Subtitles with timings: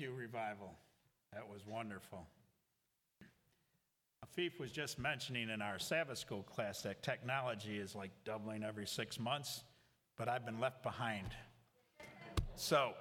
[0.00, 0.72] you, Revival.
[1.32, 2.26] That was wonderful.
[4.24, 8.86] Afif was just mentioning in our Sabbath school class that technology is like doubling every
[8.86, 9.62] six months,
[10.16, 11.28] but I've been left behind.
[12.56, 12.92] So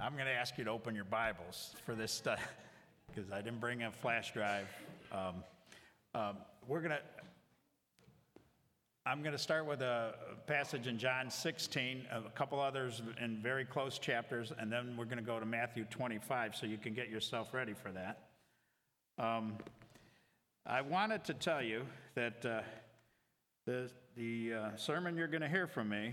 [0.00, 2.40] I'm going to ask you to open your Bibles for this stuff
[3.14, 4.68] because I didn't bring a flash drive.
[5.12, 5.44] Um,
[6.14, 6.36] um,
[6.66, 7.00] we're going to.
[9.08, 10.14] I'm going to start with a
[10.48, 15.18] passage in John 16, a couple others in very close chapters, and then we're going
[15.18, 18.24] to go to Matthew 25 so you can get yourself ready for that.
[19.16, 19.58] Um,
[20.66, 21.82] I wanted to tell you
[22.16, 22.62] that uh,
[23.64, 26.12] the, the uh, sermon you're going to hear from me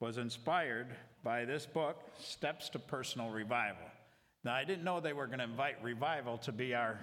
[0.00, 0.86] was inspired
[1.22, 3.86] by this book, Steps to Personal Revival.
[4.44, 6.98] Now, I didn't know they were going to invite Revival to be our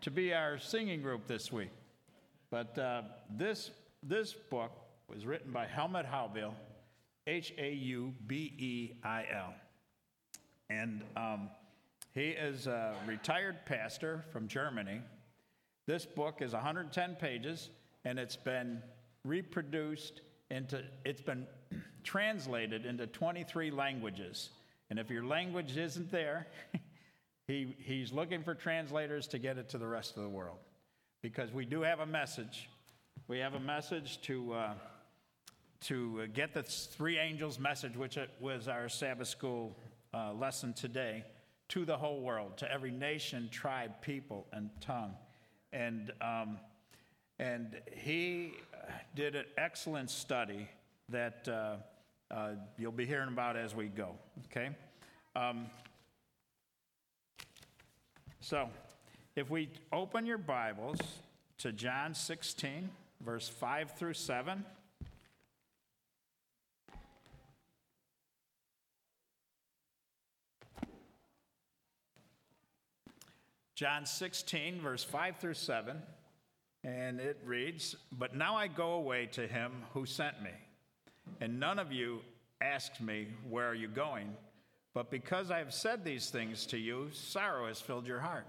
[0.00, 1.70] to be our singing group this week.
[2.52, 3.70] But uh, this,
[4.02, 4.72] this book
[5.08, 6.52] was written by Helmut Haubeil,
[7.26, 9.54] H A U B E I L.
[10.68, 11.48] And um,
[12.12, 15.00] he is a retired pastor from Germany.
[15.86, 17.70] This book is 110 pages
[18.04, 18.82] and it's been
[19.24, 21.46] reproduced into, it's been
[22.04, 24.50] translated into 23 languages.
[24.90, 26.48] And if your language isn't there,
[27.46, 30.58] he, he's looking for translators to get it to the rest of the world
[31.22, 32.68] because we do have a message.
[33.28, 34.74] We have a message to, uh,
[35.82, 39.76] to get the three angels message, which was our Sabbath school
[40.12, 41.24] uh, lesson today,
[41.68, 45.14] to the whole world, to every nation, tribe, people, and tongue.
[45.72, 46.58] And, um,
[47.38, 48.54] and he
[49.14, 50.68] did an excellent study
[51.08, 51.76] that uh,
[52.30, 54.70] uh you'll be hearing about as we go, okay?
[55.36, 55.66] Um,
[58.40, 58.68] so,
[59.34, 60.98] if we open your Bibles
[61.58, 62.90] to John 16,
[63.24, 64.62] verse 5 through 7.
[73.74, 75.96] John 16, verse 5 through 7,
[76.84, 80.50] and it reads But now I go away to him who sent me,
[81.40, 82.20] and none of you
[82.60, 84.36] asked me, Where are you going?
[84.92, 88.46] But because I have said these things to you, sorrow has filled your heart.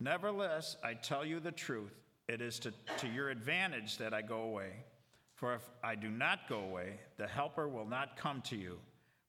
[0.00, 1.94] Nevertheless, I tell you the truth.
[2.28, 4.72] It is to, to your advantage that I go away.
[5.34, 8.78] For if I do not go away, the Helper will not come to you.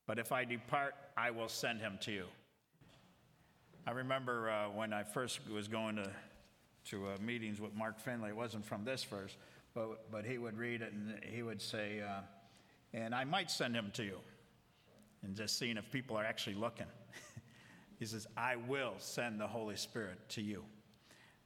[0.06, 2.24] But if I depart, I will send him to you.
[3.86, 6.10] I remember uh, when I first was going to,
[6.86, 9.36] to uh, meetings with Mark Finley, it wasn't from this verse,
[9.74, 12.20] but, but he would read it and he would say, uh,
[12.92, 14.18] and I might send him to you.
[15.22, 16.86] And just seeing if people are actually looking.
[17.98, 20.64] He says, I will send the Holy Spirit to you.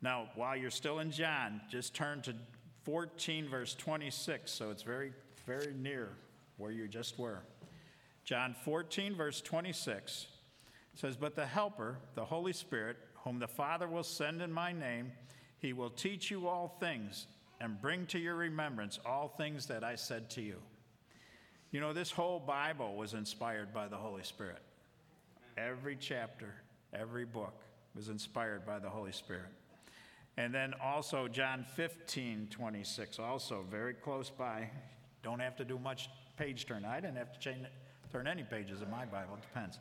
[0.03, 2.34] Now, while you're still in John, just turn to
[2.84, 4.50] 14, verse 26.
[4.50, 5.12] So it's very,
[5.47, 6.10] very near
[6.56, 7.41] where you just were.
[8.25, 10.27] John 14, verse 26
[10.94, 15.12] says, But the Helper, the Holy Spirit, whom the Father will send in my name,
[15.59, 17.27] he will teach you all things
[17.60, 20.56] and bring to your remembrance all things that I said to you.
[21.71, 24.62] You know, this whole Bible was inspired by the Holy Spirit.
[25.69, 26.54] Every chapter,
[26.94, 27.62] every book
[27.94, 29.50] was inspired by the Holy Spirit.
[30.37, 34.71] And then also John 15, 26, also very close by.
[35.22, 36.87] Don't have to do much page turn.
[36.87, 37.66] I didn't have to change,
[38.10, 39.78] turn any pages in my Bible, it depends.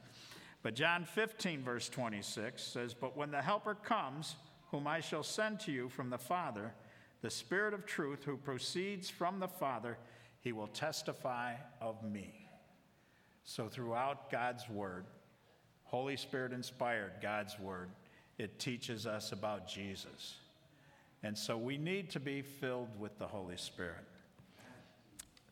[0.64, 4.36] But John 15, verse 26 says, But when the Helper comes,
[4.72, 6.74] whom I shall send to you from the Father,
[7.22, 9.98] the Spirit of truth who proceeds from the Father,
[10.42, 12.50] he will testify of me.
[13.46, 15.06] So throughout God's Word,
[15.90, 17.90] Holy Spirit inspired God's Word,
[18.38, 20.36] it teaches us about Jesus.
[21.24, 24.06] And so we need to be filled with the Holy Spirit.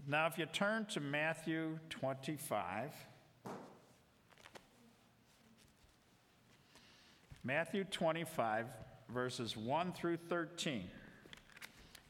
[0.08, 2.94] Now, if you turn to Matthew 25,
[7.44, 8.68] Matthew 25,
[9.10, 10.84] verses 1 through 13,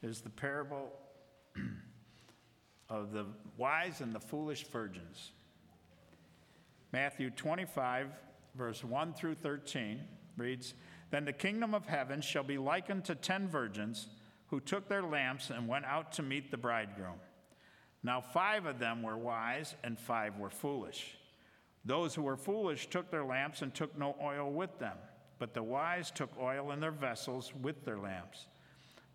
[0.03, 0.91] is the parable
[2.89, 5.31] of the wise and the foolish virgins.
[6.93, 8.07] Matthew 25,
[8.55, 10.01] verse 1 through 13
[10.37, 10.73] reads
[11.11, 14.07] Then the kingdom of heaven shall be likened to ten virgins
[14.47, 17.19] who took their lamps and went out to meet the bridegroom.
[18.03, 21.17] Now, five of them were wise, and five were foolish.
[21.83, 24.97] Those who were foolish took their lamps and took no oil with them,
[25.39, 28.47] but the wise took oil in their vessels with their lamps.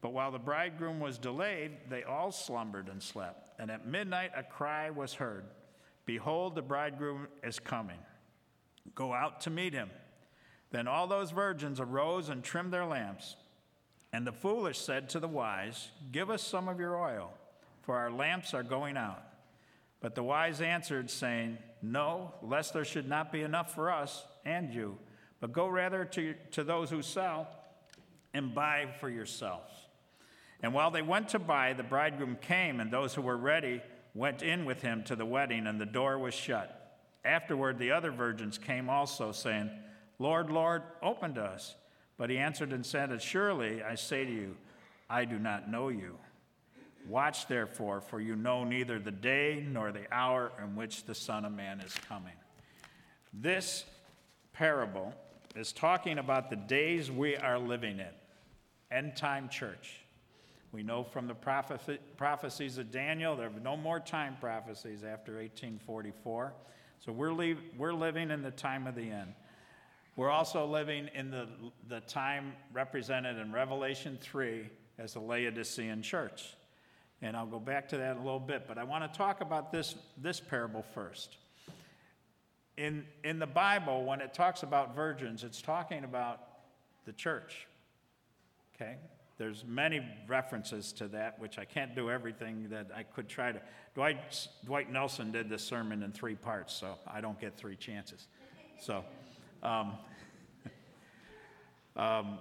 [0.03, 3.51] But while the bridegroom was delayed, they all slumbered and slept.
[3.59, 5.45] And at midnight a cry was heard
[6.05, 7.99] Behold, the bridegroom is coming.
[8.95, 9.91] Go out to meet him.
[10.71, 13.37] Then all those virgins arose and trimmed their lamps.
[14.13, 17.33] And the foolish said to the wise, Give us some of your oil,
[17.83, 19.23] for our lamps are going out.
[20.01, 24.75] But the wise answered, saying, No, lest there should not be enough for us and
[24.75, 24.99] you,
[25.41, 27.49] but go rather to, to those who sell
[28.35, 29.71] and buy for yourselves.
[30.63, 33.83] And while they went to buy, the bridegroom came, and those who were ready
[34.15, 36.99] went in with him to the wedding, and the door was shut.
[37.25, 39.71] Afterward, the other virgins came also, saying,
[40.19, 41.75] Lord, Lord, open to us.
[42.17, 44.57] But he answered and said, Surely I say to you,
[45.09, 46.19] I do not know you.
[47.09, 51.45] Watch therefore, for you know neither the day nor the hour in which the Son
[51.45, 52.35] of Man is coming.
[53.33, 53.85] This
[54.53, 55.13] parable
[55.57, 58.07] is talking about the days we are living in,
[58.97, 60.02] end time church.
[60.73, 65.33] We know from the prophecy, prophecies of Daniel, there are no more time prophecies after
[65.33, 66.55] 1844.
[67.01, 69.35] So we're, leave, we're living in the time of the end.
[70.17, 71.49] We're also living in the,
[71.89, 76.55] the time represented in Revelation 3 as the Laodicean church.
[77.21, 79.73] And I'll go back to that a little bit, but I want to talk about
[79.73, 81.37] this, this parable first.
[82.77, 86.41] In, in the Bible, when it talks about virgins, it's talking about
[87.05, 87.67] the church.
[88.75, 88.97] Okay?
[89.43, 93.61] There's many references to that, which I can't do everything that I could try to.
[93.93, 98.29] Dwight, Dwight Nelson did this sermon in three parts, so I don't get three chances.
[98.81, 99.05] So,
[99.65, 99.95] um,
[101.97, 102.39] um,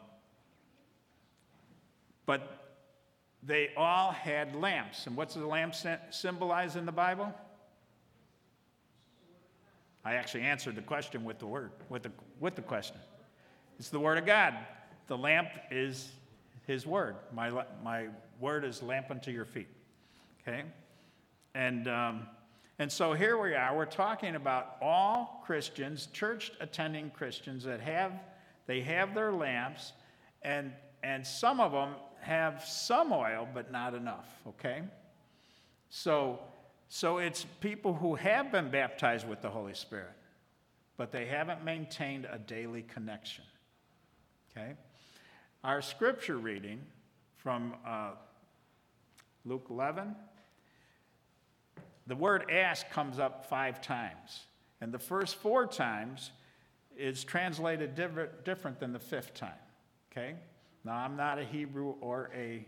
[2.27, 2.75] but
[3.41, 5.07] they all had lamps.
[5.07, 5.73] And what's the lamp
[6.11, 7.33] symbolize in the Bible?
[10.05, 12.97] I actually answered the question with the word, with the, with the question.
[13.79, 14.53] It's the Word of God.
[15.07, 16.11] The lamp is
[16.71, 17.17] His Word.
[17.33, 18.07] My, my
[18.39, 19.67] Word is lamp unto your feet.
[20.41, 20.63] Okay?
[21.53, 22.27] And, um,
[22.79, 23.75] and so here we are.
[23.75, 28.13] We're talking about all Christians, church attending Christians that have,
[28.67, 29.91] they have their lamps,
[30.43, 30.71] and,
[31.03, 34.83] and some of them have some oil, but not enough, okay?
[35.89, 36.39] So,
[36.87, 40.13] so it's people who have been baptized with the Holy Spirit,
[40.95, 43.43] but they haven't maintained a daily connection,
[44.51, 44.75] okay?
[45.63, 46.81] Our scripture reading
[47.37, 48.13] from uh,
[49.45, 50.15] Luke 11,
[52.07, 54.45] the word ask comes up five times.
[54.81, 56.31] And the first four times
[56.97, 59.51] is translated different, different than the fifth time,
[60.11, 60.33] okay?
[60.83, 62.65] Now, I'm not a Hebrew or a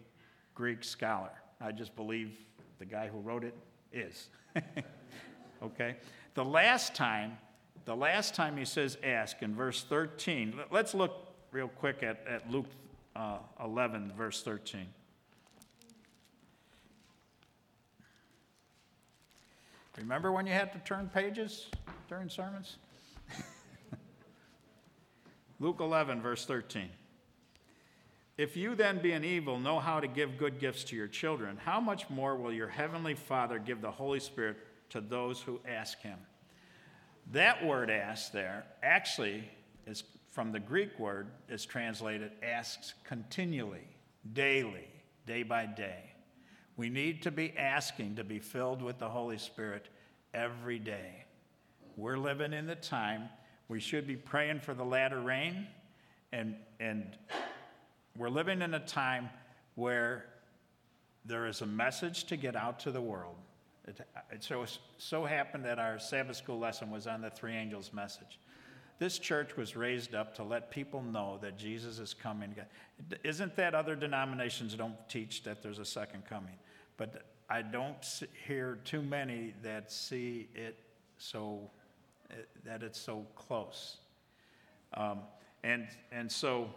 [0.53, 1.31] Greek scholar.
[1.59, 2.37] I just believe
[2.77, 3.55] the guy who wrote it
[3.91, 4.29] is.
[5.63, 5.95] okay?
[6.35, 7.39] The last time,
[7.85, 12.51] the last time he says ask in verse 13, let's look real quick at, at
[12.51, 12.67] Luke
[13.15, 14.87] uh, 11, verse 13.
[19.97, 21.67] Remember when you had to turn pages
[22.09, 22.77] during sermons?
[25.59, 26.89] Luke 11, verse 13.
[28.35, 31.79] If you then, being evil, know how to give good gifts to your children, how
[31.79, 34.57] much more will your heavenly Father give the Holy Spirit
[34.89, 36.17] to those who ask him?
[37.31, 39.47] That word ask there actually
[39.85, 43.87] is from the Greek word is translated asks continually,
[44.33, 44.87] daily,
[45.27, 46.11] day by day.
[46.75, 49.89] We need to be asking to be filled with the Holy Spirit
[50.33, 51.25] every day.
[51.97, 53.29] We're living in the time
[53.67, 55.67] we should be praying for the latter rain
[56.31, 57.15] and, and
[58.17, 59.29] we're living in a time
[59.75, 60.25] where
[61.25, 63.35] there is a message to get out to the world.
[63.87, 64.01] It,
[64.31, 64.65] it so,
[64.97, 68.39] so happened that our Sabbath school lesson was on the three angels message.
[69.03, 72.55] This church was raised up to let people know that Jesus is coming.
[73.25, 76.53] Isn't that other denominations don't teach that there's a second coming?
[76.95, 77.97] But I don't
[78.47, 80.79] hear too many that see it
[81.17, 81.69] so,
[82.63, 83.97] that it's so close.
[84.93, 85.19] Um,
[85.65, 86.69] and, and so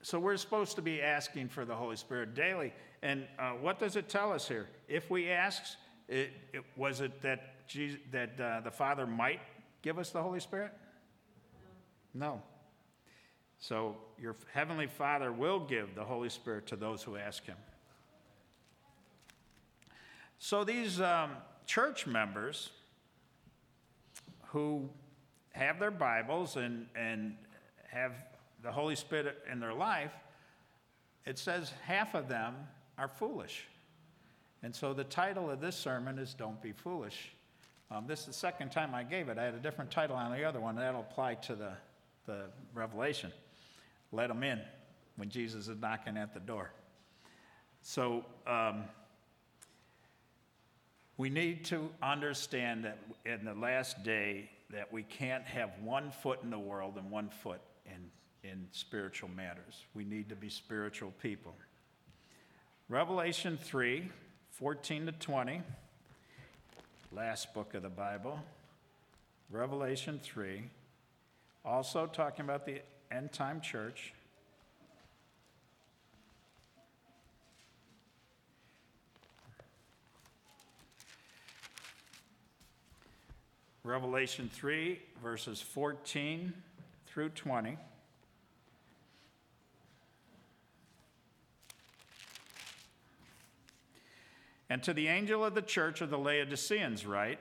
[0.00, 2.72] so we're supposed to be asking for the Holy Spirit daily.
[3.02, 4.68] And uh, what does it tell us here?
[4.86, 5.64] If we ask,
[6.06, 9.40] it, it, was it that, Jesus, that uh, the Father might
[9.82, 10.72] give us the Holy Spirit?
[12.14, 12.42] No.
[13.58, 17.56] So your Heavenly Father will give the Holy Spirit to those who ask Him.
[20.38, 21.32] So these um,
[21.66, 22.70] church members
[24.46, 24.88] who
[25.52, 27.34] have their Bibles and, and
[27.90, 28.12] have
[28.62, 30.12] the Holy Spirit in their life,
[31.26, 32.54] it says half of them
[32.96, 33.66] are foolish.
[34.62, 37.32] And so the title of this sermon is Don't Be Foolish.
[37.90, 39.38] Um, this is the second time I gave it.
[39.38, 40.76] I had a different title on the other one.
[40.76, 41.72] That'll apply to the,
[42.28, 42.44] the
[42.74, 43.32] Revelation.
[44.12, 44.60] Let them in
[45.16, 46.70] when Jesus is knocking at the door.
[47.82, 48.84] So um,
[51.16, 56.40] we need to understand that in the last day that we can't have one foot
[56.44, 58.10] in the world and one foot in
[58.44, 59.84] in spiritual matters.
[59.94, 61.54] We need to be spiritual people.
[62.88, 64.08] Revelation 3
[64.50, 65.62] 14 to 20.
[67.12, 68.40] last book of the Bible,
[69.50, 70.64] Revelation 3,
[71.68, 72.80] also talking about the
[73.12, 74.14] end time church.
[83.84, 86.52] Revelation 3, verses 14
[87.06, 87.76] through 20.
[94.70, 97.38] And to the angel of the church of the Laodiceans, write,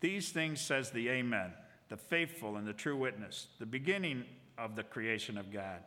[0.00, 1.52] These things says the Amen,
[1.90, 4.24] the faithful and the true witness, the beginning
[4.56, 5.80] of the creation of God.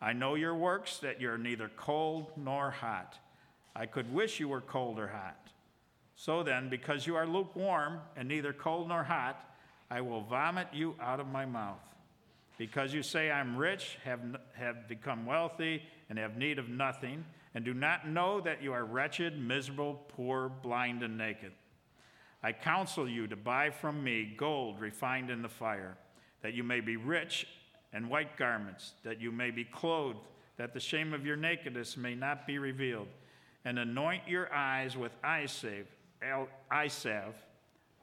[0.00, 3.18] I know your works, that you're neither cold nor hot.
[3.74, 5.48] I could wish you were cold or hot.
[6.14, 9.42] So then, because you are lukewarm and neither cold nor hot,
[9.90, 11.82] I will vomit you out of my mouth.
[12.58, 14.20] Because you say, I'm rich, have,
[14.54, 17.24] have become wealthy, and have need of nothing
[17.56, 21.52] and do not know that you are wretched, miserable, poor, blind, and naked.
[22.46, 25.98] I counsel you to buy from me gold refined in the fire,
[26.42, 27.44] that you may be rich,
[27.92, 30.20] and white garments, that you may be clothed,
[30.56, 33.08] that the shame of your nakedness may not be revealed,
[33.64, 35.88] and anoint your eyes with eye salve,
[36.70, 37.34] eye salve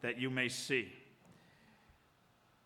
[0.01, 0.91] that you may see.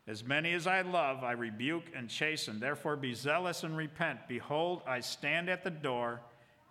[0.07, 2.59] As many as I love, I rebuke and chasten.
[2.59, 4.21] Therefore, be zealous and repent.
[4.27, 6.21] Behold, I stand at the door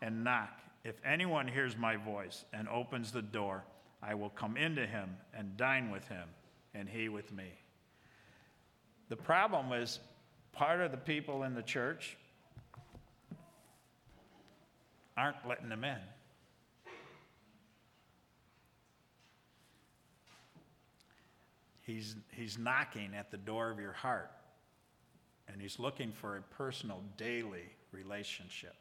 [0.03, 0.59] and knock.
[0.83, 3.63] If anyone hears my voice and opens the door,
[4.03, 6.29] I will come into him and dine with him,
[6.75, 7.53] and he with me.
[9.09, 10.01] The problem is
[10.53, 12.17] part of the people in the church
[15.17, 15.99] aren't letting them in.
[21.81, 24.33] He's, he's knocking at the door of your heart,
[25.49, 28.75] and he's looking for a personal, daily relationship.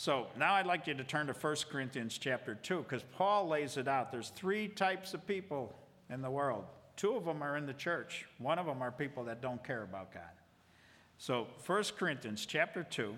[0.00, 3.76] So now I'd like you to turn to 1 Corinthians chapter 2 because Paul lays
[3.76, 4.12] it out.
[4.12, 5.74] There's three types of people
[6.08, 6.66] in the world.
[6.94, 8.24] Two of them are in the church.
[8.38, 10.22] One of them are people that don't care about God.
[11.18, 13.16] So 1 Corinthians chapter 2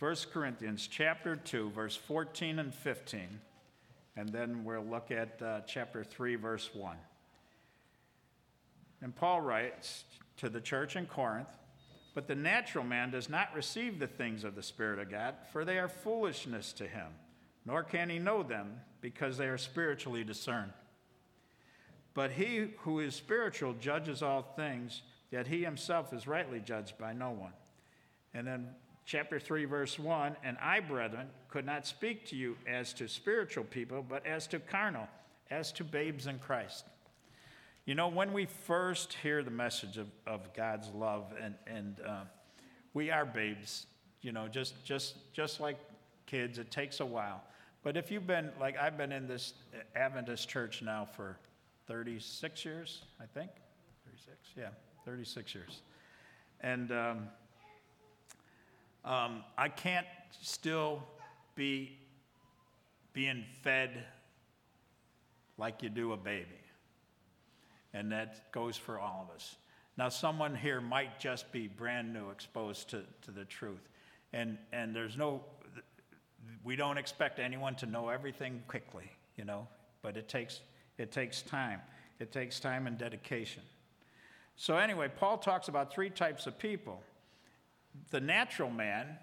[0.00, 3.40] 1 Corinthians chapter 2 verse 14 and 15
[4.18, 6.94] and then we'll look at uh, chapter 3 verse 1.
[9.04, 10.04] And Paul writes
[10.38, 11.50] to the church in Corinth,
[12.14, 15.62] But the natural man does not receive the things of the Spirit of God, for
[15.62, 17.08] they are foolishness to him,
[17.66, 20.72] nor can he know them, because they are spiritually discerned.
[22.14, 27.12] But he who is spiritual judges all things, yet he himself is rightly judged by
[27.12, 27.52] no one.
[28.32, 28.68] And then
[29.04, 33.64] chapter 3, verse 1 And I, brethren, could not speak to you as to spiritual
[33.64, 35.08] people, but as to carnal,
[35.50, 36.86] as to babes in Christ.
[37.86, 42.22] You know, when we first hear the message of, of God's love, and, and uh,
[42.94, 43.86] we are babes,
[44.22, 45.78] you know, just, just, just like
[46.24, 47.42] kids, it takes a while.
[47.82, 49.52] But if you've been, like I've been in this
[49.94, 51.36] Adventist church now for
[51.86, 53.50] 36 years, I think.
[54.06, 54.36] 36?
[54.56, 54.68] Yeah,
[55.04, 55.82] 36 years.
[56.62, 57.28] And um,
[59.04, 60.06] um, I can't
[60.40, 61.02] still
[61.54, 61.98] be
[63.12, 64.04] being fed
[65.58, 66.63] like you do a baby
[67.94, 69.56] and that goes for all of us.
[69.96, 73.88] Now, someone here might just be brand new, exposed to, to the truth,
[74.32, 75.42] and, and there's no,
[76.64, 79.68] we don't expect anyone to know everything quickly, you know,
[80.02, 80.60] but it takes,
[80.98, 81.80] it takes time.
[82.18, 83.62] It takes time and dedication.
[84.56, 87.00] So, anyway, Paul talks about three types of people.
[88.10, 89.16] The natural man,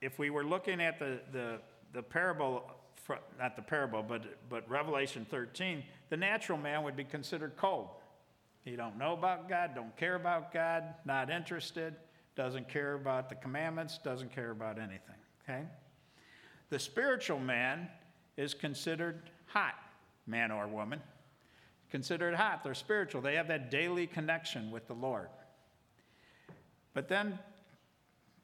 [0.00, 1.58] if we were looking at the, the,
[1.92, 2.64] the parable
[3.38, 7.88] not the parable, but, but Revelation 13, the natural man would be considered cold.
[8.66, 11.94] He don't know about God, don't care about God, not interested,
[12.36, 15.16] doesn't care about the commandments, doesn't care about anything.
[15.42, 15.62] Okay?
[16.68, 17.88] The spiritual man
[18.36, 19.72] is considered hot,
[20.26, 21.00] man or woman.
[21.90, 23.22] Considered hot, they're spiritual.
[23.22, 25.28] They have that daily connection with the Lord.
[26.92, 27.38] But then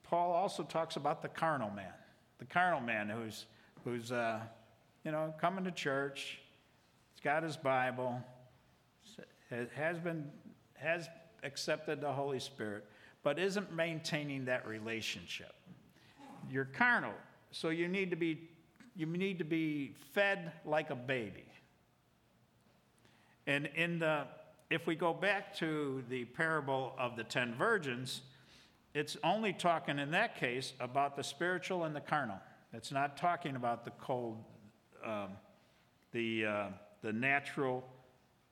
[0.04, 1.92] Paul also talks about the carnal man.
[2.38, 3.44] The carnal man who's
[3.84, 4.40] who's, uh,
[5.04, 6.40] you know, coming to church,
[7.18, 8.22] he's got his Bible,
[9.74, 10.30] has been,
[10.74, 11.08] has
[11.42, 12.84] accepted the Holy Spirit,
[13.24, 15.52] but isn't maintaining that relationship.
[16.48, 17.14] You're carnal,
[17.50, 18.48] so you need to be,
[18.94, 21.44] you need to be fed like a baby.
[23.48, 24.26] And in the,
[24.70, 28.20] if we go back to the parable of the ten virgins,
[28.94, 32.38] it's only talking in that case about the spiritual and the carnal.
[32.72, 34.44] It's not talking about the cold,
[35.04, 35.30] um,
[36.12, 36.66] the, uh,
[37.02, 37.84] the natural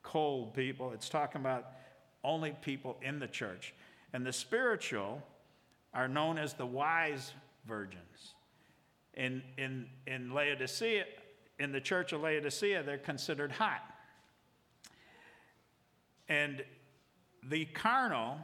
[0.03, 0.93] cold people.
[0.93, 1.73] It's talking about
[2.23, 3.75] only people in the church.
[4.13, 5.23] And the spiritual
[5.93, 7.33] are known as the wise
[7.67, 8.35] virgins.
[9.15, 11.05] In, in, in Laodicea,
[11.59, 13.83] in the church of Laodicea, they're considered hot.
[16.29, 16.65] And
[17.43, 18.39] the carnal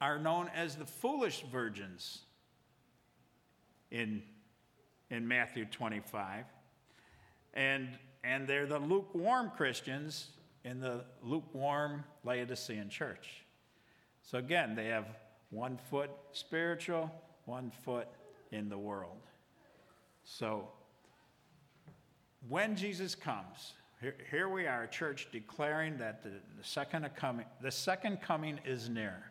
[0.00, 2.22] are known as the foolish virgins
[3.90, 4.22] in,
[5.10, 6.46] in Matthew 25.
[7.54, 10.28] And, and they're the lukewarm Christians
[10.64, 13.44] in the lukewarm Laodicean church.
[14.22, 15.06] So again, they have
[15.50, 17.10] one foot spiritual,
[17.46, 18.08] one foot
[18.52, 19.18] in the world.
[20.24, 20.68] So
[22.48, 23.74] when Jesus comes,
[24.30, 28.88] here, we are, a church, declaring that the, the, second coming, the second coming is
[28.88, 29.30] near.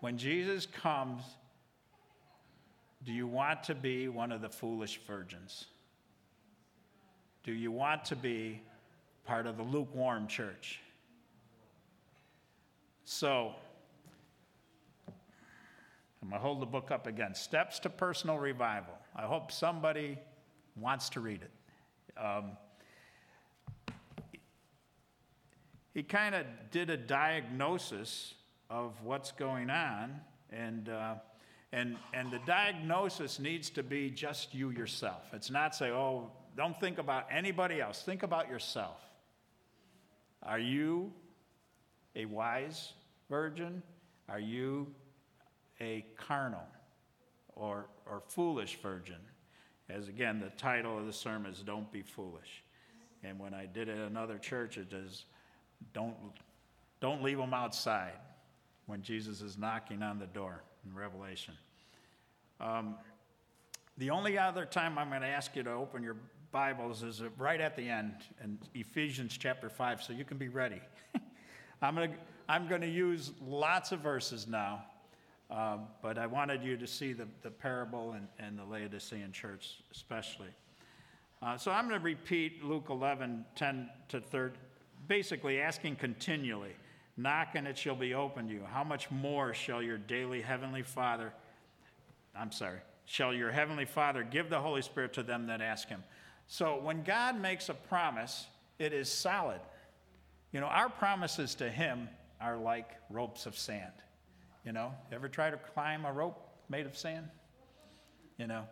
[0.00, 1.22] When Jesus comes,
[3.02, 5.66] do you want to be one of the foolish virgins?
[7.44, 8.62] Do you want to be
[9.26, 10.80] part of the lukewarm church?
[13.04, 13.52] So,
[16.22, 18.94] I'm going to hold the book up again Steps to Personal Revival.
[19.14, 20.16] I hope somebody
[20.74, 21.50] wants to read it.
[22.18, 22.52] Um,
[25.92, 28.32] he kind of did a diagnosis
[28.70, 30.18] of what's going on,
[30.50, 31.16] and, uh,
[31.74, 35.24] and, and the diagnosis needs to be just you yourself.
[35.34, 39.00] It's not say, oh, don't think about anybody else, think about yourself.
[40.42, 41.12] Are you
[42.14, 42.92] a wise
[43.28, 43.82] virgin?
[44.28, 44.88] Are you
[45.80, 46.66] a carnal
[47.56, 49.18] or, or foolish virgin?
[49.88, 52.62] As again, the title of the sermon is Don't Be Foolish.
[53.22, 55.24] And when I did it at another church, it is
[55.92, 56.14] don't,
[57.00, 58.14] don't leave them outside
[58.86, 61.54] when Jesus is knocking on the door in Revelation.
[62.60, 62.96] Um,
[63.98, 66.16] the only other time I'm going to ask you to open your
[66.54, 70.80] Bibles is right at the end in Ephesians chapter 5, so you can be ready.
[71.82, 72.16] I'm going to,
[72.48, 74.84] I'm to use lots of verses now,
[75.50, 79.82] uh, but I wanted you to see the, the parable and, and the Laodicean church
[79.90, 80.46] especially.
[81.42, 84.56] Uh, so I'm going to repeat Luke 11, 10 to 13,
[85.08, 86.76] basically asking continually,
[87.16, 88.62] Knock and it shall be opened to you.
[88.64, 91.32] How much more shall your daily heavenly Father,
[92.38, 96.04] I'm sorry, shall your heavenly Father give the Holy Spirit to them that ask him?
[96.46, 98.46] So when God makes a promise,
[98.78, 99.60] it is solid.
[100.52, 102.08] You know, our promises to him
[102.40, 103.92] are like ropes of sand.
[104.64, 107.28] You know, ever try to climb a rope made of sand?
[108.38, 108.64] You know,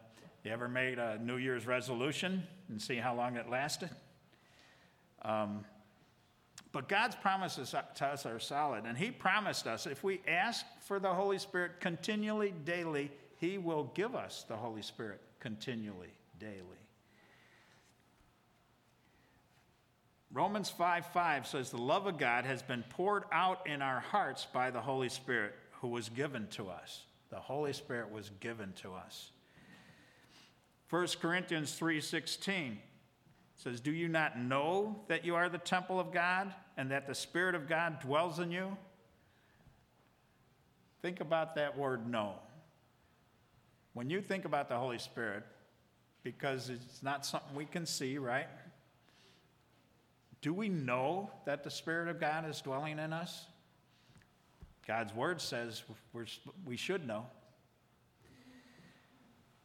[0.45, 3.91] you ever made a New Year's resolution and see how long it lasted?
[5.23, 5.65] Um,
[6.73, 8.85] but God's promises to us are solid.
[8.87, 13.91] And He promised us if we ask for the Holy Spirit continually, daily, He will
[13.95, 16.82] give us the Holy Spirit continually, daily.
[20.33, 24.47] Romans 5 5 says, The love of God has been poured out in our hearts
[24.53, 27.03] by the Holy Spirit who was given to us.
[27.31, 29.31] The Holy Spirit was given to us.
[30.89, 32.77] 1 Corinthians 3:16
[33.57, 37.15] says, Do you not know that you are the temple of God and that the
[37.15, 38.77] Spirit of God dwells in you?
[41.03, 42.35] Think about that word know.
[43.93, 45.45] When you think about the Holy Spirit,
[46.23, 48.47] because it's not something we can see, right?
[50.43, 53.47] Do we know that the Spirit of God is dwelling in us?
[54.87, 55.83] God's Word says
[56.67, 57.27] we should know.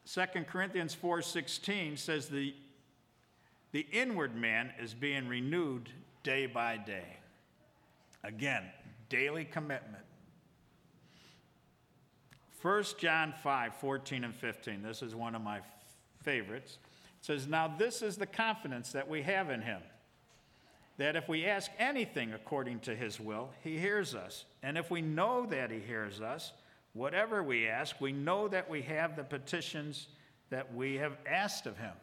[0.05, 2.55] 2 Corinthians 4:16 says the
[3.71, 5.89] the inward man is being renewed
[6.23, 7.17] day by day.
[8.23, 8.63] Again,
[9.09, 10.03] daily commitment.
[12.61, 14.81] 1 John 5 14 and 15.
[14.81, 15.59] This is one of my
[16.23, 16.79] favorites.
[17.19, 19.81] It says, Now this is the confidence that we have in him,
[20.97, 24.45] that if we ask anything according to his will, he hears us.
[24.63, 26.53] And if we know that he hears us,
[26.93, 30.07] whatever we ask, we know that we have the petitions
[30.49, 31.93] that we have asked of him.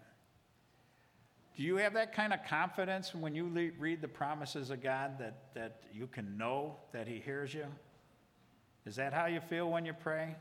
[1.57, 5.55] Do you have that kind of confidence when you read the promises of God that,
[5.55, 7.67] that you can know that He hears you?
[8.87, 10.35] Is that how you feel when you pray?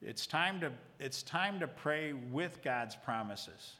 [0.00, 3.74] It's time to, it's time to pray with God's promises.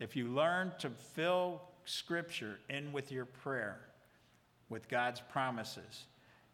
[0.00, 3.80] If you learn to fill Scripture in with your prayer,
[4.68, 6.06] with God's promises,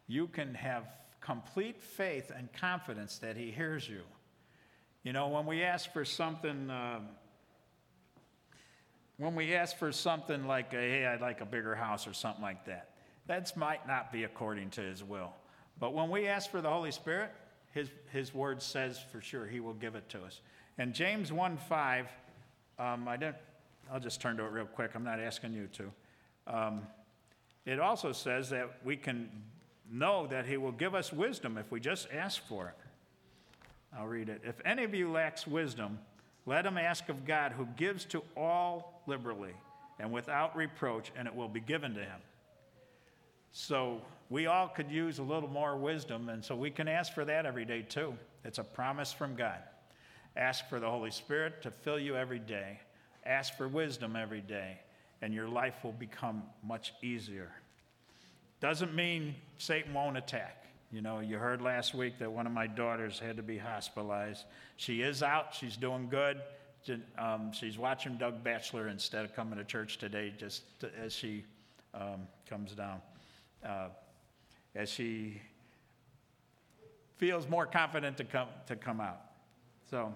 [0.07, 0.87] you can have
[1.21, 4.01] complete faith and confidence that He hears you.
[5.03, 6.99] You know, when we ask for something, uh,
[9.17, 12.65] when we ask for something like, hey, I'd like a bigger house or something like
[12.65, 12.89] that,
[13.27, 15.33] that might not be according to his will.
[15.79, 17.31] But when we ask for the Holy Spirit,
[17.71, 20.41] his, his word says for sure he will give it to us.
[20.77, 22.07] And James 1 5,
[22.79, 23.35] um, I don't,
[23.91, 24.91] I'll just turn to it real quick.
[24.95, 25.91] I'm not asking you to.
[26.47, 26.81] Um,
[27.65, 29.29] it also says that we can
[29.91, 32.75] know that He will give us wisdom if we just ask for it.
[33.97, 34.41] I'll read it.
[34.43, 35.99] If any of you lacks wisdom,
[36.45, 39.53] let him ask of God, who gives to all liberally
[39.99, 42.19] and without reproach, and it will be given to him.
[43.51, 47.25] So we all could use a little more wisdom, and so we can ask for
[47.25, 48.15] that every day too.
[48.43, 49.59] It's a promise from God.
[50.37, 52.79] Ask for the Holy Spirit to fill you every day.
[53.25, 54.79] Ask for wisdom every day,
[55.21, 57.51] and your life will become much easier.
[58.59, 60.65] Doesn't mean Satan won't attack.
[60.91, 64.43] You know, you heard last week that one of my daughters had to be hospitalized.
[64.77, 66.41] She is out, she's doing good.
[67.17, 71.43] Um, she's watching Doug Batchelor instead of coming to church today, just to, as she
[71.95, 73.01] um, comes down.
[73.65, 73.87] Uh,
[74.75, 75.41] as she
[77.17, 79.24] feels more confident to come, to come out.
[79.89, 80.13] So,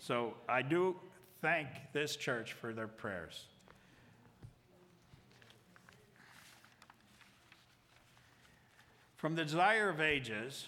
[0.00, 0.96] so I do
[1.40, 3.46] thank this church for their prayers.
[9.16, 10.66] From the Desire of Ages,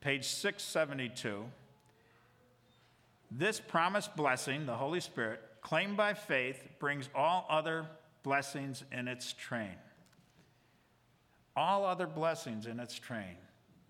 [0.00, 1.44] page 672,
[3.30, 7.84] this promised blessing, the Holy Spirit, claimed by faith, brings all other
[8.22, 9.74] blessings in its train.
[11.54, 13.36] All other blessings in its train.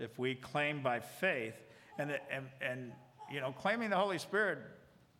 [0.01, 1.55] If we claim by faith,
[1.99, 2.93] and, and, and
[3.31, 4.59] you know, claiming the Holy Spirit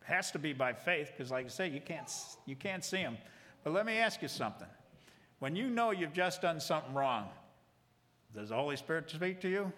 [0.03, 2.09] has to be by faith, because like I say, you can't,
[2.45, 3.17] you can't see him.
[3.63, 4.67] But let me ask you something.
[5.39, 7.27] When you know you've just done something wrong,
[8.33, 9.71] does the Holy Spirit speak to you?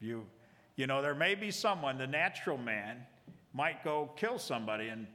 [0.00, 0.26] You,
[0.76, 2.98] you know, there may be someone, the natural man
[3.54, 5.06] might go kill somebody and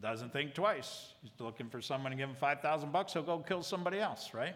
[0.00, 1.14] doesn't think twice.
[1.22, 4.54] He's looking for someone to give him 5,000 bucks, he'll go kill somebody else, right?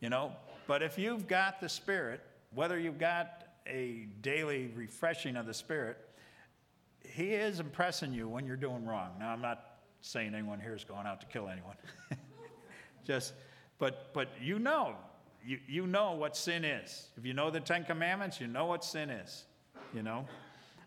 [0.00, 0.32] You know,
[0.66, 2.20] but if you've got the Spirit,
[2.54, 5.98] whether you've got a daily refreshing of the Spirit,
[7.04, 9.10] He is impressing you when you're doing wrong.
[9.18, 9.64] Now, I'm not
[10.00, 11.76] saying anyone here is going out to kill anyone.
[13.06, 13.34] Just,
[13.78, 14.96] but, but you know,
[15.44, 17.08] you, you know what sin is.
[17.16, 19.44] If you know the Ten Commandments, you know what sin is,
[19.94, 20.26] you know?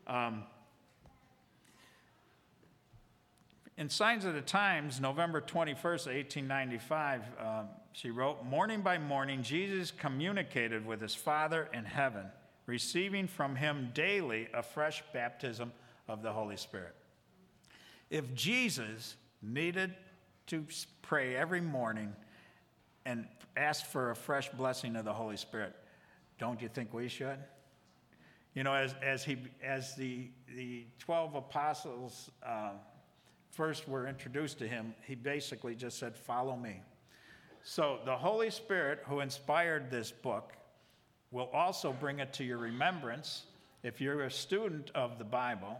[0.07, 0.43] Um,
[3.77, 9.91] in Signs of the Times, November 21st, 1895, um, she wrote, Morning by morning, Jesus
[9.91, 12.25] communicated with his Father in heaven,
[12.65, 15.71] receiving from him daily a fresh baptism
[16.07, 16.95] of the Holy Spirit.
[18.09, 19.93] If Jesus needed
[20.47, 20.65] to
[21.01, 22.13] pray every morning
[23.05, 23.25] and
[23.57, 25.75] ask for a fresh blessing of the Holy Spirit.
[26.37, 27.37] Don't you think we should?
[28.53, 32.71] You know, as, as, he, as the, the 12 apostles uh,
[33.51, 36.81] first were introduced to him, he basically just said, Follow me.
[37.63, 40.53] So the Holy Spirit, who inspired this book,
[41.29, 43.43] will also bring it to your remembrance.
[43.83, 45.79] If you're a student of the Bible,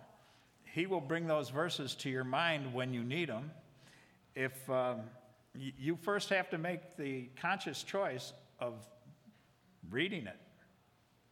[0.64, 3.52] he will bring those verses to your mind when you need them
[4.36, 5.02] if um,
[5.54, 8.76] you first have to make the conscious choice of
[9.90, 10.38] reading it,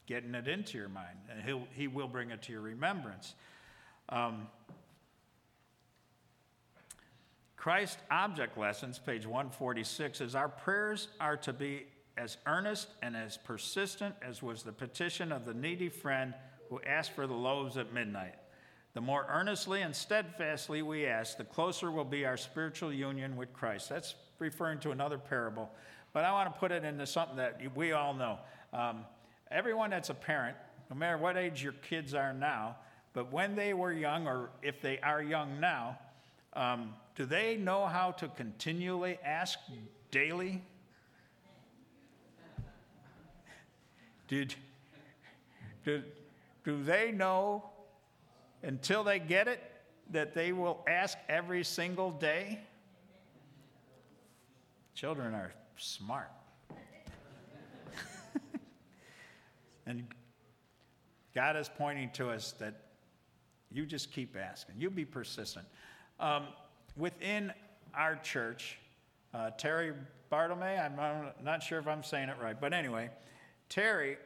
[0.06, 3.36] getting it into your mind, and he'll, he will bring it to your remembrance.
[4.10, 4.48] Um,
[7.60, 13.36] Christ Object Lessons, page 146, is our prayers are to be as earnest and as
[13.36, 16.34] persistent as was the petition of the needy friend
[16.70, 18.36] who asked for the loaves at midnight.
[18.94, 23.52] The more earnestly and steadfastly we ask, the closer will be our spiritual union with
[23.52, 23.90] Christ.
[23.90, 25.70] That's referring to another parable,
[26.14, 28.40] but I want to put it into something that we all know.
[28.72, 29.04] Um,
[29.52, 30.56] everyone that's a parent,
[30.90, 32.78] no matter what age your kids are now,
[33.12, 36.00] but when they were young, or if they are young now,
[36.54, 39.60] um, do they know how to continually ask
[40.10, 40.62] daily?
[44.30, 44.56] Did,
[45.84, 46.02] do,
[46.64, 47.72] do they know
[48.64, 49.62] until they get it
[50.12, 52.62] that they will ask every single day?
[54.96, 56.32] Children are smart.
[59.86, 60.08] and
[61.36, 62.76] God is pointing to us that
[63.74, 65.66] you just keep asking, you be persistent.
[66.18, 66.46] Um,
[67.00, 67.54] within
[67.96, 68.78] our church,
[69.34, 69.94] uh, Terry
[70.30, 73.10] Bartolome, I'm not sure if I'm saying it right, but anyway,
[73.70, 74.18] Terry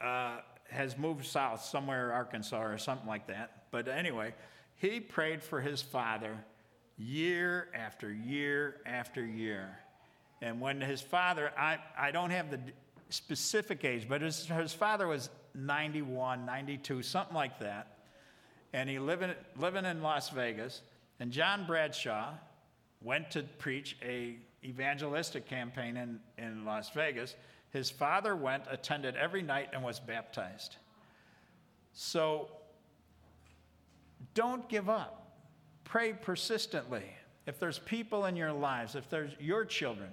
[0.00, 0.38] uh,
[0.70, 3.64] has moved south somewhere, Arkansas or something like that.
[3.70, 4.34] But anyway,
[4.76, 6.36] he prayed for his father
[6.96, 9.78] year after year after year.
[10.40, 12.60] And when his father, I, I don't have the
[13.10, 17.98] specific age, but his, his father was 91, 92, something like that.
[18.72, 20.80] And he living, living in Las Vegas.
[21.20, 22.32] And John Bradshaw
[23.02, 27.34] went to preach a evangelistic campaign in, in Las Vegas.
[27.70, 30.76] His father went, attended every night, and was baptized.
[31.92, 32.50] So
[34.34, 35.38] don't give up.
[35.84, 37.04] Pray persistently.
[37.46, 40.10] If there's people in your lives, if there's your children,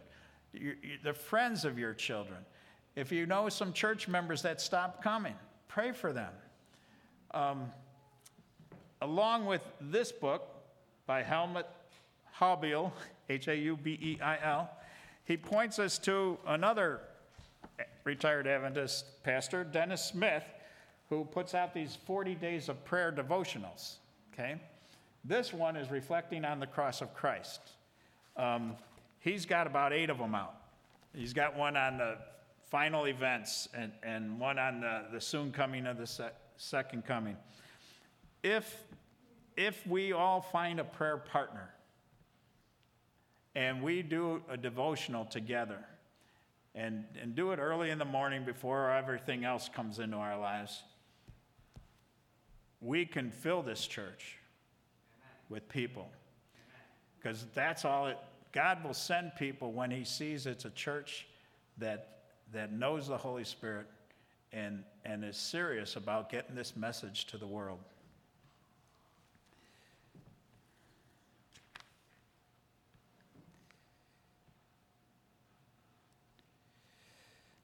[0.54, 2.39] your, the friends of your children.
[2.96, 5.36] If you know some church members that stopped coming,
[5.67, 6.32] pray for them.
[7.32, 7.72] Um,
[9.02, 10.57] along with this book
[11.08, 11.67] by Helmut
[12.39, 12.91] Haubeil,
[13.30, 14.70] H A U B E I L,
[15.26, 17.02] he points us to another
[18.04, 20.43] retired Adventist pastor, Dennis Smith,
[21.10, 23.96] who puts out these 40 days of prayer devotionals.
[24.34, 24.56] Okay?
[25.24, 27.60] This one is reflecting on the cross of Christ.
[28.38, 28.76] Um,
[29.20, 30.56] he's got about eight of them out.
[31.13, 32.17] He's got one on the
[32.70, 37.36] final events and, and one on the, the soon coming of the se- second coming.
[38.43, 38.84] If,
[39.58, 41.70] if we all find a prayer partner
[43.56, 45.84] and we do a devotional together,
[46.78, 50.84] and, and do it early in the morning before everything else comes into our lives,
[52.80, 54.38] we can fill this church
[55.50, 56.08] with people.
[57.17, 58.20] Because that's all it,
[58.52, 61.26] God will send people when He sees it's a church
[61.80, 62.20] that,
[62.54, 63.88] that knows the Holy Spirit
[64.54, 67.80] and, and is serious about getting this message to the world.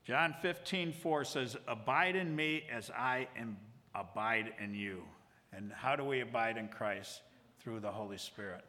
[0.06, 3.58] John 15, 4 says, Abide in me as I am
[3.96, 5.04] abide in you.
[5.56, 7.22] And how do we abide in Christ?
[7.60, 8.66] Through the Holy Spirit.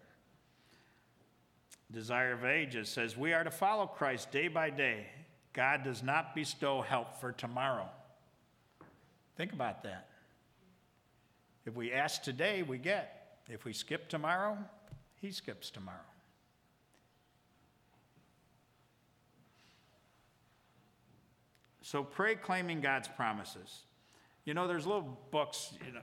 [1.90, 5.06] Desire of Ages says, We are to follow Christ day by day.
[5.52, 7.88] God does not bestow help for tomorrow.
[9.36, 10.08] Think about that.
[11.66, 13.38] If we ask today, we get.
[13.48, 14.58] If we skip tomorrow,
[15.20, 15.98] he skips tomorrow.
[21.84, 23.82] So pray claiming God's promises.
[24.46, 26.00] You know, there's little books, you know,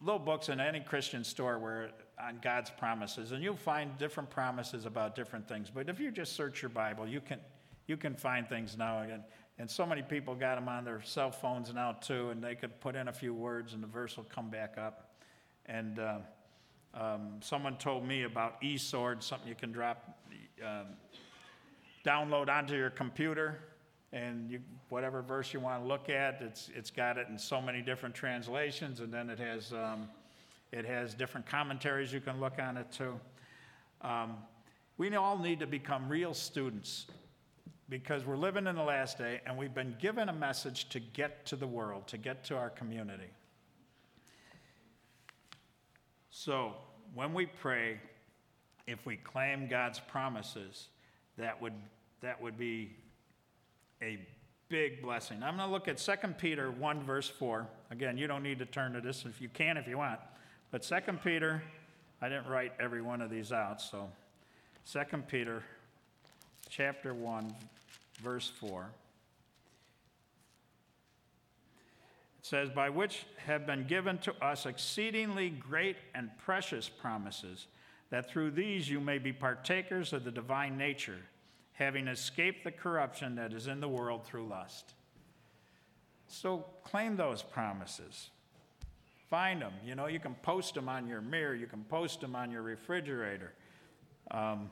[0.00, 1.90] little books in any Christian store where
[2.22, 5.68] on God's promises, and you'll find different promises about different things.
[5.68, 7.40] But if you just search your Bible, you can
[7.88, 9.00] you can find things now.
[9.00, 9.24] And,
[9.58, 12.80] and so many people got them on their cell phones now too, and they could
[12.80, 15.16] put in a few words, and the verse will come back up.
[15.66, 16.18] And uh,
[16.94, 20.20] um, someone told me about eSword, something you can drop,
[20.64, 20.86] um,
[22.06, 23.58] download onto your computer
[24.14, 27.60] and you, whatever verse you want to look at, it's, it's got it in so
[27.60, 30.08] many different translations, and then it has, um,
[30.70, 33.18] it has different commentaries you can look on it too.
[34.02, 34.36] Um,
[34.98, 37.06] we all need to become real students
[37.88, 41.44] because we're living in the last day and we've been given a message to get
[41.46, 43.30] to the world, to get to our community.
[46.30, 46.74] So,
[47.14, 48.00] when we pray,
[48.86, 50.88] if we claim God's promises,
[51.36, 51.74] that would,
[52.22, 52.96] that would be
[54.02, 54.18] a
[54.68, 55.42] big blessing.
[55.42, 57.66] I'm going to look at 2 Peter 1, verse 4.
[57.90, 60.20] Again, you don't need to turn to this if you can, if you want.
[60.70, 61.62] But 2 Peter,
[62.20, 64.10] I didn't write every one of these out, so
[64.92, 65.62] 2 Peter
[66.68, 67.54] chapter 1,
[68.22, 68.90] verse 4.
[72.40, 77.66] It says, By which have been given to us exceedingly great and precious promises,
[78.10, 81.20] that through these you may be partakers of the divine nature
[81.74, 84.94] having escaped the corruption that is in the world through lust.
[86.26, 88.30] So claim those promises.
[89.28, 89.72] Find them.
[89.84, 92.62] You know, you can post them on your mirror, you can post them on your
[92.62, 93.52] refrigerator.
[94.30, 94.70] Um,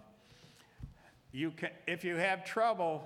[1.32, 3.04] you can, if you have trouble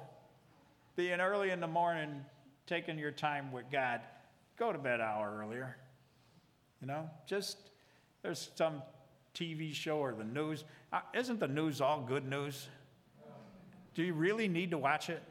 [0.97, 2.25] being early in the morning,
[2.67, 4.01] taking your time with God,
[4.59, 5.77] go to bed hour earlier.
[6.81, 7.57] You know, just
[8.23, 8.83] there's some
[9.35, 10.65] TV show or the news.
[10.93, 12.69] Uh, isn't the news all good news?
[13.97, 15.23] Do you really need to watch it?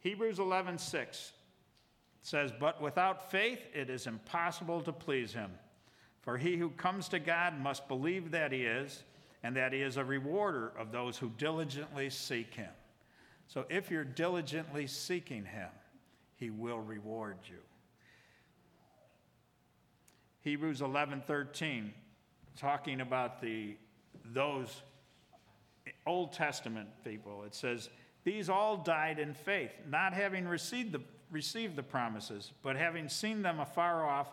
[0.00, 1.34] Hebrews 11:6
[2.22, 5.58] says, "But without faith it is impossible to please him.
[6.22, 9.04] For he who comes to God must believe that he is,
[9.42, 12.72] and that he is a rewarder of those who diligently seek him."
[13.48, 15.70] So if you're diligently seeking him,
[16.36, 17.62] he will reward you.
[20.44, 21.94] Hebrews 11:13
[22.54, 23.76] talking about the
[24.26, 24.82] those
[26.06, 27.44] Old Testament people.
[27.44, 27.88] It says,
[28.24, 33.40] "These all died in faith, not having received the received the promises, but having seen
[33.40, 34.30] them afar off,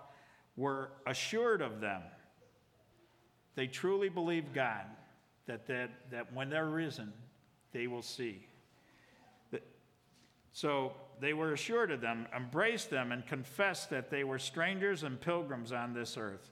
[0.58, 2.04] were assured of them."
[3.56, 4.86] They truly believe God
[5.46, 7.14] that, that, that when they're risen,
[7.72, 8.48] they will see.
[10.52, 15.22] So they were assured of them, embraced them, and confessed that they were strangers and
[15.22, 16.50] pilgrims on this earth.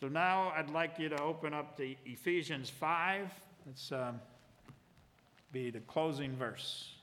[0.00, 3.30] So now I'd like you to open up to Ephesians 5.
[3.66, 4.20] Let's um,
[5.52, 6.94] be the closing verse.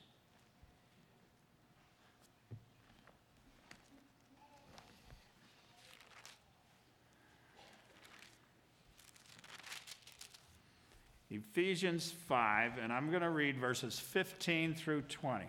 [11.29, 15.45] Ephesians 5, and I'm going to read verses 15 through 20.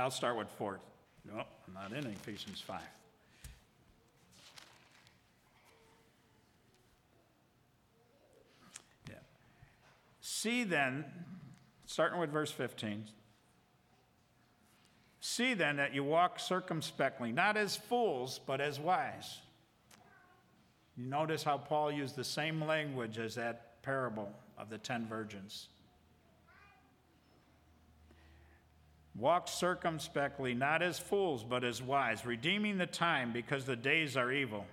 [0.00, 0.80] I'll start with 4.
[1.26, 2.80] No, I'm not in Ephesians 5.
[9.08, 9.14] Yeah.
[10.20, 11.04] See then,
[11.84, 13.04] starting with verse 15.
[15.20, 19.38] See then that you walk circumspectly, not as fools, but as wise.
[20.96, 25.68] You notice how Paul used the same language as that parable of the ten virgins.
[29.16, 34.32] Walk circumspectly, not as fools, but as wise, redeeming the time because the days are
[34.32, 34.66] evil.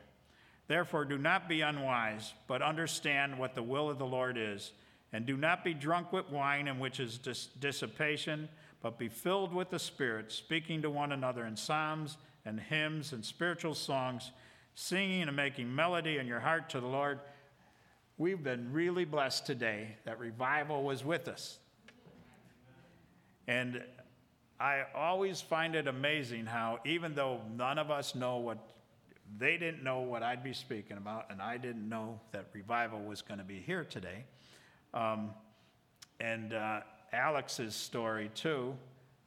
[0.67, 4.73] Therefore, do not be unwise, but understand what the will of the Lord is.
[5.13, 8.49] And do not be drunk with wine, in which is dis- dissipation,
[8.81, 13.23] but be filled with the Spirit, speaking to one another in psalms and hymns and
[13.23, 14.31] spiritual songs,
[14.75, 17.19] singing and making melody in your heart to the Lord.
[18.17, 21.57] We've been really blessed today that revival was with us.
[23.47, 23.81] And
[24.59, 28.57] I always find it amazing how, even though none of us know what,
[29.37, 33.21] they didn't know what I'd be speaking about, and I didn't know that revival was
[33.21, 34.25] going to be here today.
[34.93, 35.31] Um,
[36.19, 36.79] and uh,
[37.13, 38.75] Alex's story, too,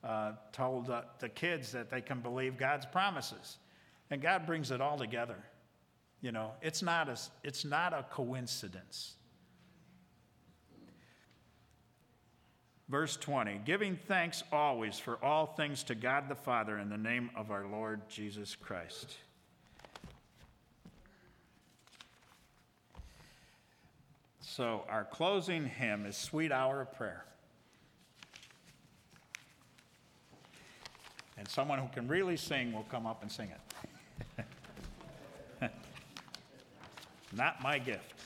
[0.03, 3.59] uh, told uh, the kids that they can believe God's promises.
[4.11, 5.37] And God brings it all together.
[6.23, 9.15] You know, it's not a, it's not a coincidence.
[12.91, 17.31] Verse 20 Giving thanks always for all things to God the Father in the name
[17.37, 19.15] of our Lord Jesus Christ.
[24.41, 27.25] So, our closing hymn is Sweet Hour of Prayer.
[31.39, 33.51] And someone who can really sing will come up and sing
[34.41, 34.45] it.
[37.33, 38.20] Not my gift.